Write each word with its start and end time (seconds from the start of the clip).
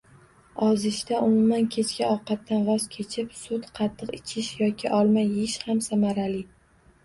Ozishda 0.67 1.15
umuman 1.25 1.67
kechki 1.75 2.07
ovqatdan 2.07 2.65
voz 2.71 2.87
kechib, 2.97 3.37
sut, 3.43 3.69
qatiq 3.81 4.17
ichish 4.21 4.53
yoki 4.65 4.93
olma 5.03 5.29
yeyish 5.31 5.63
ham 5.69 5.87
samarali. 5.93 6.45